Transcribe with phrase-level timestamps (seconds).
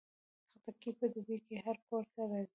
[0.61, 2.49] خټکی په دوبۍ کې هر کور ته راځي.